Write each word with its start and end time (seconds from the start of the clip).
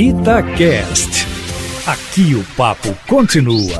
Itacast. 0.00 1.26
Aqui 1.84 2.32
o 2.36 2.44
papo 2.56 2.96
continua. 3.08 3.76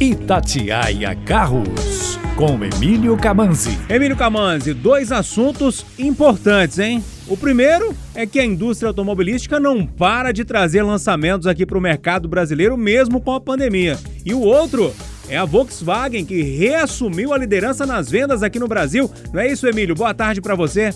Itatiaia 0.00 1.14
Carros, 1.24 2.18
com 2.34 2.58
Emílio 2.64 3.16
Camanzi. 3.16 3.78
Emílio 3.88 4.16
Camanzi, 4.16 4.74
dois 4.74 5.12
assuntos 5.12 5.86
importantes, 5.96 6.80
hein? 6.80 7.00
O 7.28 7.36
primeiro 7.36 7.94
é 8.12 8.26
que 8.26 8.40
a 8.40 8.44
indústria 8.44 8.88
automobilística 8.88 9.60
não 9.60 9.86
para 9.86 10.32
de 10.32 10.44
trazer 10.44 10.82
lançamentos 10.82 11.46
aqui 11.46 11.64
para 11.64 11.78
o 11.78 11.80
mercado 11.80 12.28
brasileiro, 12.28 12.76
mesmo 12.76 13.20
com 13.20 13.32
a 13.32 13.40
pandemia. 13.40 13.96
E 14.26 14.34
o 14.34 14.40
outro 14.40 14.92
é 15.28 15.36
a 15.36 15.44
Volkswagen, 15.44 16.24
que 16.24 16.42
reassumiu 16.42 17.32
a 17.32 17.38
liderança 17.38 17.86
nas 17.86 18.10
vendas 18.10 18.42
aqui 18.42 18.58
no 18.58 18.66
Brasil. 18.66 19.08
Não 19.32 19.40
é 19.40 19.46
isso, 19.46 19.68
Emílio? 19.68 19.94
Boa 19.94 20.12
tarde 20.12 20.40
para 20.40 20.56
você. 20.56 20.92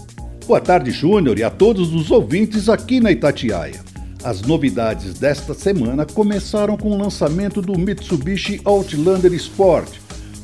Boa 0.47 0.61
tarde, 0.61 0.91
Júnior, 0.91 1.39
e 1.39 1.43
a 1.43 1.49
todos 1.49 1.95
os 1.95 2.11
ouvintes 2.11 2.69
aqui 2.69 3.01
na 3.01 3.11
Itatiaia. 3.11 3.81
As 4.23 4.43
novidades 4.43 5.15
desta 5.15 5.55
semana 5.55 6.05
começaram 6.05 6.77
com 6.77 6.91
o 6.91 6.99
lançamento 6.99 7.63
do 7.63 7.79
Mitsubishi 7.79 8.61
Outlander 8.63 9.33
Sport, 9.33 9.89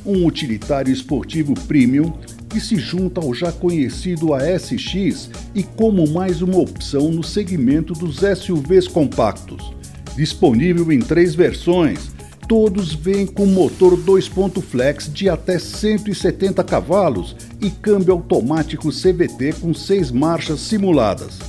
um 0.03 0.25
utilitário 0.25 0.91
esportivo 0.91 1.53
premium 1.67 2.13
que 2.49 2.59
se 2.59 2.77
junta 2.77 3.21
ao 3.21 3.31
já 3.31 3.51
conhecido 3.51 4.33
ASX 4.33 5.29
e 5.53 5.61
como 5.61 6.09
mais 6.09 6.41
uma 6.41 6.57
opção 6.57 7.11
no 7.11 7.23
segmento 7.23 7.93
dos 7.93 8.21
SUVs 8.39 8.87
compactos. 8.87 9.71
Disponível 10.15 10.91
em 10.91 10.99
três 10.99 11.35
versões, 11.35 12.09
todos 12.51 12.93
vêm 12.93 13.25
com 13.25 13.45
motor 13.45 13.95
2. 13.95 14.29
flex 14.69 15.09
de 15.09 15.29
até 15.29 15.57
170 15.57 16.61
cavalos 16.65 17.33
e 17.61 17.69
câmbio 17.69 18.13
automático 18.13 18.89
CVT 18.89 19.53
com 19.61 19.73
seis 19.73 20.11
marchas 20.11 20.59
simuladas. 20.59 21.39